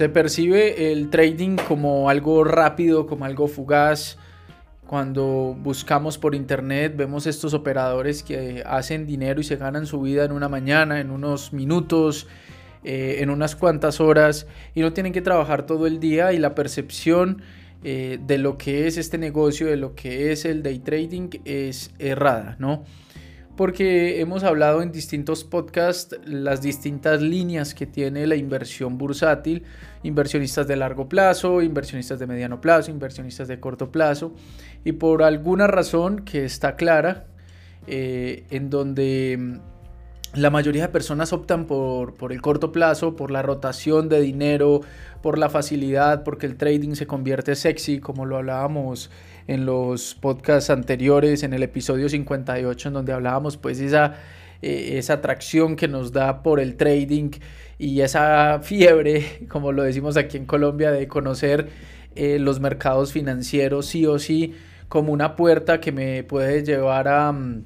[0.00, 4.16] Se percibe el trading como algo rápido, como algo fugaz.
[4.86, 10.24] Cuando buscamos por internet vemos estos operadores que hacen dinero y se ganan su vida
[10.24, 12.28] en una mañana, en unos minutos,
[12.82, 16.54] eh, en unas cuantas horas y no tienen que trabajar todo el día y la
[16.54, 17.42] percepción
[17.84, 21.90] eh, de lo que es este negocio, de lo que es el day trading es
[21.98, 22.84] errada, ¿no?
[23.60, 29.64] Porque hemos hablado en distintos podcasts las distintas líneas que tiene la inversión bursátil,
[30.02, 34.32] inversionistas de largo plazo, inversionistas de mediano plazo, inversionistas de corto plazo,
[34.82, 37.26] y por alguna razón que está clara,
[37.86, 43.30] eh, en donde mm, la mayoría de personas optan por, por, el corto plazo, por
[43.30, 44.80] la rotación de dinero,
[45.20, 49.10] por la facilidad, porque el trading se convierte sexy, como lo hablábamos
[49.46, 54.16] en los podcasts anteriores, en el episodio 58, en donde hablábamos pues esa,
[54.62, 57.30] eh, esa atracción que nos da por el trading
[57.78, 61.68] y esa fiebre, como lo decimos aquí en Colombia, de conocer
[62.14, 64.54] eh, los mercados financieros sí o sí
[64.88, 67.64] como una puerta que me puede llevar a, mm,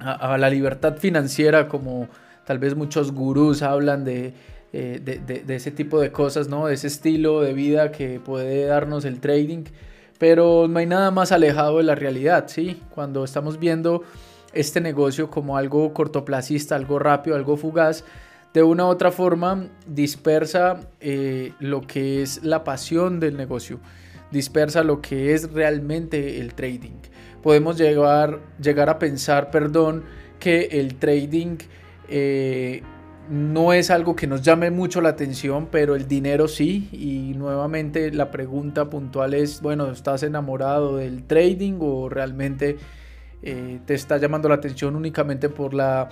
[0.00, 2.08] a, la libertad financiera, como
[2.46, 4.32] tal vez muchos gurús hablan de,
[4.72, 6.66] eh, de, de, de, ese tipo de cosas, ¿no?
[6.66, 9.64] De ese estilo de vida que puede darnos el trading
[10.18, 12.80] pero no hay nada más alejado de la realidad, ¿sí?
[12.94, 14.02] Cuando estamos viendo
[14.52, 18.04] este negocio como algo cortoplacista, algo rápido, algo fugaz,
[18.54, 23.80] de una u otra forma dispersa eh, lo que es la pasión del negocio,
[24.30, 27.02] dispersa lo que es realmente el trading.
[27.42, 28.40] Podemos llegar,
[28.88, 30.04] a pensar, perdón,
[30.40, 31.58] que el trading
[32.08, 32.82] eh,
[33.28, 36.88] no es algo que nos llame mucho la atención, pero el dinero sí.
[36.92, 42.76] Y nuevamente la pregunta puntual es, bueno, ¿estás enamorado del trading o realmente
[43.42, 46.08] eh, te está llamando la atención únicamente por la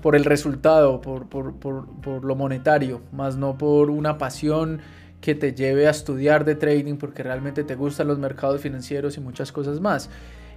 [0.00, 4.80] por el resultado, por, por, lo monetario, más no por una pasión
[5.22, 9.20] que te lleve a estudiar de trading porque realmente te gustan los mercados financieros y
[9.20, 10.10] muchas cosas más.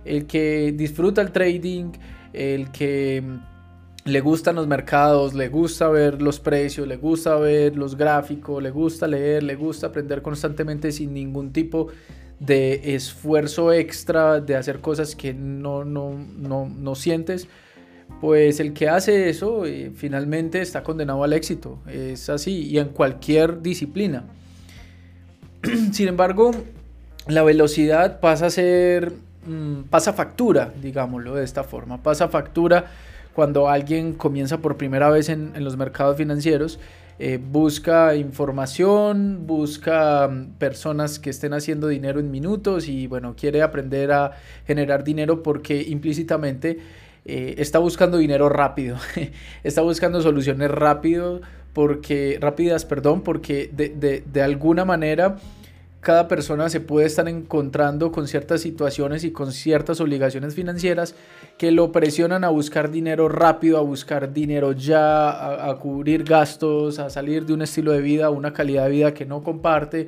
[0.03, 1.93] El que disfruta el trading,
[2.33, 3.23] el que
[4.07, 8.71] le gustan los mercados, le gusta ver los precios, le gusta ver los gráficos, le
[8.71, 11.87] gusta leer, le gusta aprender constantemente sin ningún tipo
[12.39, 17.47] de esfuerzo extra de hacer cosas que no, no, no, no sientes,
[18.21, 21.79] pues el que hace eso eh, finalmente está condenado al éxito.
[21.87, 24.23] Es así y en cualquier disciplina.
[25.91, 26.51] sin embargo,
[27.27, 29.11] la velocidad pasa a ser,
[29.45, 32.85] mm, pasa factura, digámoslo de esta forma, pasa factura
[33.37, 36.79] cuando alguien comienza por primera vez en, los mercados financieros,
[37.19, 43.61] eh, busca información, busca mm, personas que estén haciendo dinero en minutos y bueno, quiere
[43.61, 44.31] aprender a
[44.65, 46.79] generar dinero porque implícitamente
[47.25, 48.97] eh, está buscando dinero rápido,
[49.63, 51.41] está buscando soluciones rápido
[51.73, 55.35] porque, rápidas, perdón, porque de, de, de alguna manera
[56.07, 61.15] cada persona se puede estar encontrando con ciertas situaciones y con ciertas obligaciones financieras
[61.57, 67.09] que lo presionan a buscar dinero rápido, a buscar dinero ya, a, cubrir gastos, a
[67.09, 70.07] salir de un estilo de vida, una calidad de vida que no comparte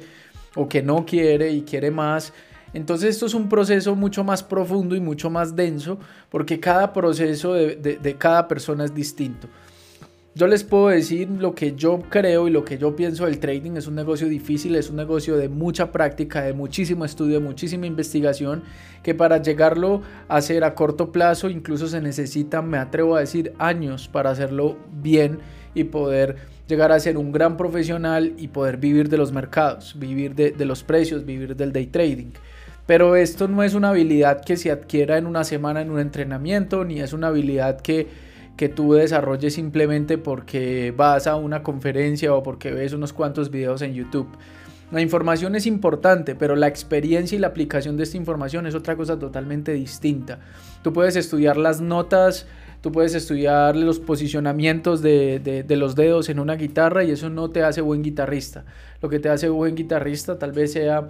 [0.55, 2.31] o que no quiere y quiere más.
[2.73, 5.99] Entonces esto es un proceso mucho más profundo y mucho más denso
[6.29, 9.49] porque cada proceso de, de cada persona es distinto.
[10.39, 13.75] Yo les puedo decir lo que yo creo y lo que yo pienso del trading.
[13.75, 17.87] Es un negocio difícil, es un negocio de mucha práctica, de muchísimo estudio, de muchísima
[17.87, 18.63] investigación,
[19.03, 23.51] que para llegarlo a hacer a corto plazo incluso se necesitan, me atrevo a decir,
[23.59, 25.39] años para hacerlo bien
[25.75, 26.37] y poder
[26.69, 30.65] llegar a ser un gran profesional y poder vivir de los mercados, vivir de, de
[30.65, 32.31] los precios, vivir del day trading.
[32.85, 36.85] Pero esto no es una habilidad que se adquiera en una semana en un entrenamiento,
[36.85, 38.28] ni es una habilidad que
[38.59, 43.81] que tú desarrolles simplemente porque vas a una conferencia o porque ves unos cuantos videos
[43.81, 44.27] en YouTube.
[44.91, 48.97] La información es importante, pero la experiencia y la aplicación de esta información es otra
[48.97, 50.39] cosa totalmente distinta.
[50.83, 52.47] Tú puedes estudiar las notas,
[52.81, 57.51] tú puedes estudiar los posicionamientos de, de, los dedos en una guitarra y eso no
[57.51, 58.65] te hace buen guitarrista.
[59.01, 61.07] Lo que te hace buen guitarrista tal vez sea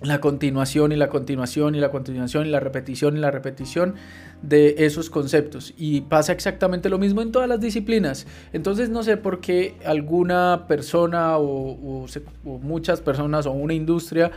[0.00, 3.94] la continuación y la continuación y la continuación y la repetición y la repetición
[4.42, 5.72] de esos conceptos.
[5.76, 8.26] Y pasa exactamente lo mismo en todas las disciplinas.
[8.52, 12.06] Entonces no sé por qué alguna persona o,
[12.44, 14.30] muchas personas o una industria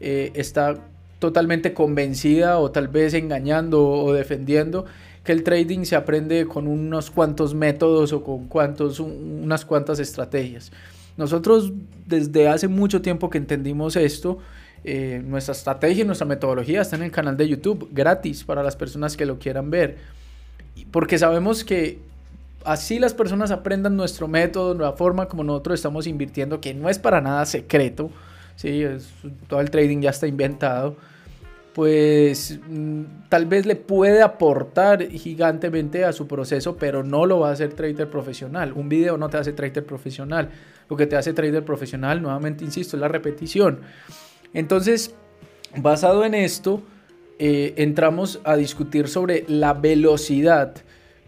[0.00, 0.76] eh, está
[1.18, 4.86] totalmente convencida o tal vez engañando o defendiendo
[5.22, 10.72] que el trading se aprende con unos cuantos métodos o con cuantos, unas cuantas estrategias.
[11.18, 11.72] Nosotros
[12.06, 14.38] desde hace mucho tiempo que entendimos esto,
[14.84, 18.76] eh, nuestra estrategia y nuestra metodología está en el canal de YouTube, gratis para las
[18.76, 19.98] personas que lo quieran ver.
[20.90, 21.98] Porque sabemos que
[22.64, 26.98] así las personas aprendan nuestro método, la forma como nosotros estamos invirtiendo, que no es
[26.98, 28.10] para nada secreto,
[28.56, 28.84] ¿sí?
[29.48, 30.96] todo el trading ya está inventado,
[31.74, 37.50] pues mm, tal vez le puede aportar gigantemente a su proceso, pero no lo va
[37.50, 38.72] a hacer trader profesional.
[38.74, 40.50] Un video no te hace trader profesional.
[40.88, 43.80] Lo que te hace trader profesional, nuevamente insisto, es la repetición.
[44.54, 45.14] Entonces,
[45.76, 46.82] basado en esto,
[47.38, 50.74] eh, entramos a discutir sobre la velocidad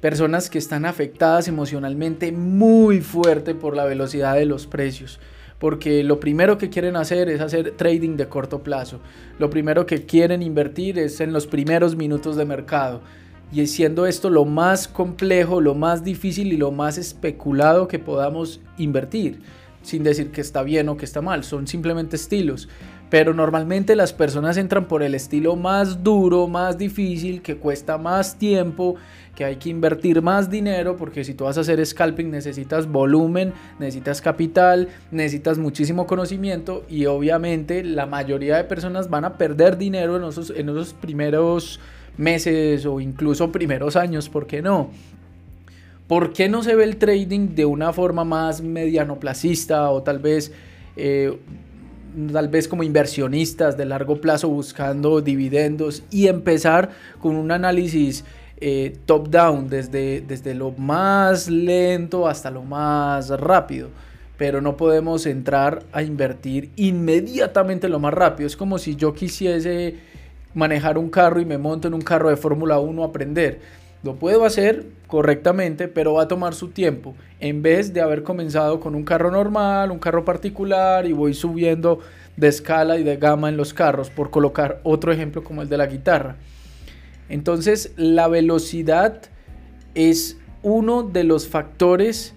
[0.03, 5.21] personas que están afectadas emocionalmente muy fuerte por la velocidad de los precios.
[5.61, 8.99] Porque lo primero que quieren hacer es hacer trading de corto plazo.
[9.39, 13.01] Lo primero que quieren invertir es en los primeros minutos de mercado.
[13.53, 18.61] Y siendo esto lo más complejo, lo más difícil y lo más especulado que podamos
[18.77, 19.39] invertir.
[19.83, 22.69] Sin decir que está bien o que está mal, son simplemente estilos.
[23.13, 28.39] Pero normalmente las personas entran por el estilo más duro, más difícil, que cuesta más
[28.39, 28.97] tiempo,
[29.37, 33.53] que hay que invertir más dinero, porque si tú vas a hacer scalping necesitas volumen,
[33.79, 40.17] necesitas capital, necesitas muchísimo conocimiento y obviamente la mayoría de personas van a perder dinero
[40.17, 41.81] en esos, en esos primeros
[42.17, 44.89] meses o incluso primeros años, ¿por qué no?
[46.09, 50.51] ¿Por qué no se ve el trading de una forma más medianoplacista o tal vez
[50.97, 51.39] eh,
[52.33, 58.25] tal vez como inversionistas de largo plazo buscando dividendos y empezar con un análisis
[58.61, 63.89] eh, top-down, desde, desde lo más lento hasta lo más rápido.
[64.37, 68.47] Pero no podemos entrar a invertir inmediatamente lo más rápido.
[68.47, 69.97] Es como si yo quisiese
[70.55, 73.82] manejar un carro y me monto en un carro de Fórmula 1 a aprender.
[74.03, 77.15] Lo puedo hacer correctamente, pero va a tomar su tiempo.
[77.39, 82.01] En vez de haber comenzado con un carro normal, un carro particular y voy subiendo
[82.37, 85.77] de escala y de gama en los carros, por colocar otro ejemplo como el de
[85.77, 86.37] la guitarra.
[87.29, 89.23] Entonces, la velocidad
[89.95, 92.35] es uno de los factores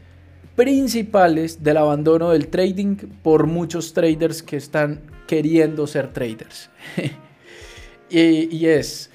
[0.56, 6.70] principales del abandono del trading por muchos traders que están queriendo ser traders.
[8.10, 9.10] y, y es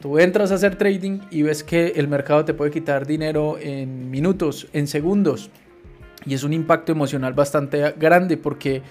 [0.00, 4.10] Tú entras a hacer trading y ves que el mercado te puede quitar dinero en
[4.10, 5.50] minutos, en segundos.
[6.24, 8.82] Y es un impacto emocional bastante grande porque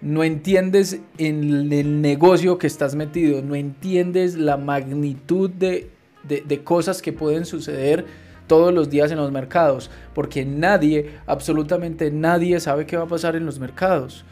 [0.00, 5.90] no entiendes en el negocio que estás metido, no entiendes la magnitud de,
[6.22, 8.04] de, cosas que pueden suceder
[8.46, 13.34] todos los días en los mercados, porque nadie, absolutamente nadie sabe qué va a pasar
[13.34, 14.24] en los mercados.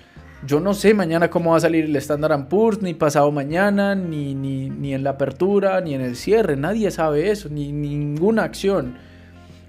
[0.47, 4.35] Yo no sé mañana cómo va a salir el Standard Poor's, ni pasado mañana, ni,
[4.35, 6.55] ni, en la apertura, ni en el cierre.
[6.55, 8.95] Nadie sabe eso, ni ninguna acción.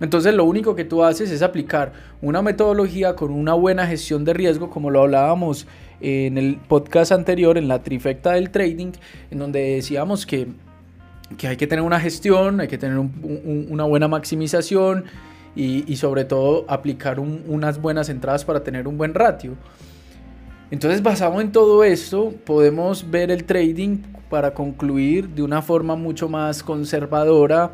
[0.01, 4.33] Entonces lo único que tú haces es aplicar una metodología con una buena gestión de
[4.33, 5.65] riesgo, como lo hablábamos
[6.01, 8.91] en el podcast anterior, en la trifecta del trading,
[9.31, 10.49] en donde decíamos que,
[11.37, 15.05] que hay que tener una gestión, hay que tener una buena maximización
[15.55, 19.55] y sobre todo aplicar unas buenas entradas para tener un buen ratio.
[20.71, 26.27] Entonces, basado en todo esto, podemos ver el trading para concluir de una forma mucho
[26.27, 27.71] más conservadora,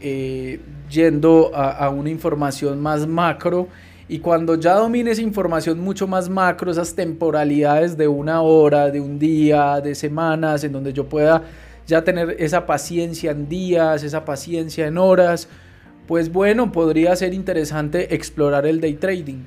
[0.00, 0.60] eh,
[0.90, 3.68] yendo a, una información más macro.
[4.06, 9.00] Y cuando ya domine esa información mucho más macro, esas temporalidades de una hora, de
[9.00, 11.42] un día, de semanas, en donde yo pueda
[11.86, 15.48] ya tener esa paciencia en días, esa paciencia en horas,
[16.06, 19.42] pues bueno, podría ser interesante explorar el day trading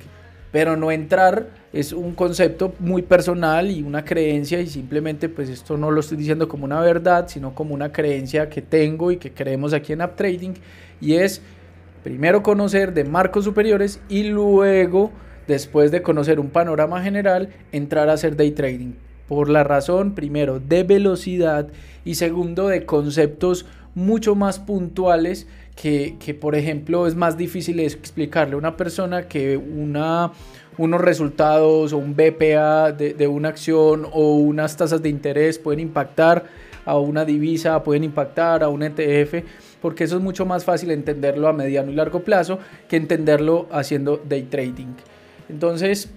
[0.52, 5.76] pero no entrar es un concepto muy personal y una creencia y simplemente pues esto
[5.76, 9.32] no lo estoy diciendo como una verdad, sino como una creencia que tengo y que
[9.32, 10.54] creemos aquí en trading
[11.00, 11.40] y es
[12.02, 15.12] primero conocer de marcos superiores y luego
[15.46, 18.94] después de conocer un panorama general entrar a hacer day trading.
[19.28, 21.68] Por la razón primero de velocidad
[22.04, 25.46] y segundo de conceptos mucho más puntuales
[25.80, 32.14] que, por ejemplo es más difícil explicarle a una persona que unos resultados o un
[32.14, 36.44] BPA de, de una acción o unas tasas de interés pueden impactar
[36.84, 39.42] a una divisa, pueden impactar a un ETF,
[39.80, 42.58] porque eso es mucho más fácil entenderlo a mediano y largo plazo
[42.88, 44.94] que entenderlo haciendo day trading.
[45.48, 46.10] Entonces,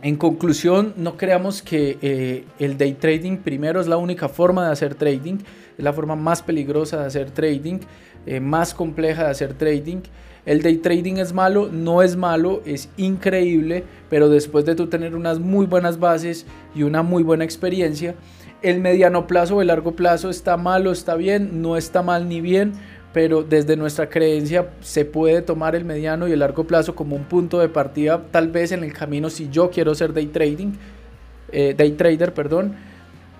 [0.00, 4.72] en conclusión, no creamos que eh, el day trading primero es la única forma de
[4.72, 5.38] hacer trading,
[5.76, 7.80] es la forma más peligrosa de hacer trading,
[8.24, 10.02] eh, más compleja de hacer trading.
[10.46, 15.16] El day trading es malo, no es malo, es increíble, pero después de tú tener
[15.16, 18.14] unas muy buenas bases y una muy buena experiencia,
[18.62, 22.40] el mediano plazo o el largo plazo está malo, está bien, no está mal ni
[22.40, 22.72] bien,
[23.18, 27.24] pero desde nuestra creencia se puede tomar el mediano y el largo plazo como un
[27.24, 30.74] punto de partida, tal vez en el camino si yo quiero ser day trading,
[31.50, 32.76] eh, day trader, perdón.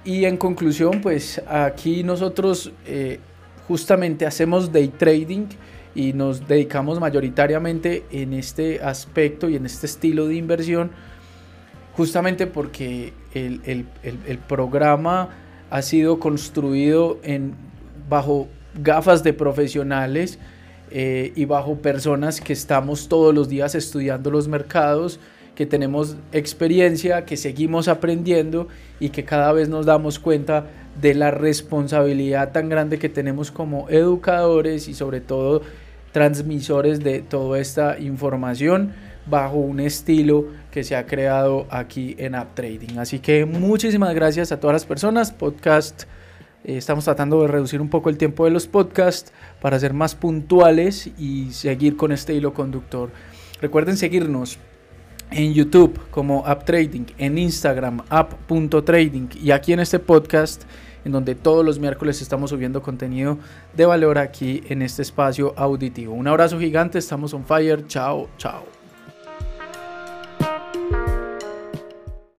[0.05, 3.21] Y en conclusión, pues aquí nosotros eh,
[3.69, 5.47] justamente hacemos day trading
[5.95, 10.91] y nos dedicamos mayoritariamente en este aspecto y en este estilo de inversión
[11.97, 15.29] justamente porque el, el, el, programa
[15.71, 17.55] ha sido construido en,
[18.09, 20.39] bajo gafas de profesionales
[20.91, 25.21] eh, y bajo personas que estamos todos los días estudiando los mercados,
[25.55, 28.69] que tenemos experiencia, que seguimos aprendiendo
[29.01, 30.67] y que cada vez nos damos cuenta
[31.01, 35.63] de la responsabilidad tan grande que tenemos como educadores y sobre todo
[36.13, 38.93] transmisores de toda esta información
[39.27, 42.99] bajo un estilo que se ha creado aquí en App Trading.
[42.99, 45.33] Así que muchísimas gracias a todas las personas.
[45.33, 46.05] Podcast,
[46.77, 51.11] estamos tratando de reducir un poco el tiempo de los podcasts para ser más puntuales
[51.19, 53.11] y seguir con este hilo conductor.
[53.61, 54.59] Recuerden seguirnos
[55.31, 60.65] en YouTube como App Trading, en Instagram app.trading y aquí en este podcast
[61.05, 63.39] en donde todos los miércoles estamos subiendo contenido
[63.75, 66.13] de valor aquí en este espacio auditivo.
[66.15, 68.78] Un abrazo gigante, estamos on fire, chao, chao.